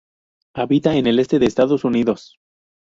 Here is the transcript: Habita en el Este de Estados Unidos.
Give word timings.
Habita 0.55 0.95
en 0.95 1.05
el 1.05 1.19
Este 1.19 1.37
de 1.37 1.45
Estados 1.45 1.83
Unidos. 1.83 2.39